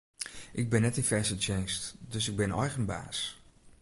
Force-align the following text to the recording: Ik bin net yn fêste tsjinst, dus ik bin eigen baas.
Ik 0.61 0.65
bin 0.71 0.81
net 0.83 0.99
yn 1.01 1.09
fêste 1.11 1.35
tsjinst, 1.37 1.83
dus 2.13 2.25
ik 2.31 2.35
bin 2.39 2.57
eigen 2.61 2.85
baas. 2.91 3.19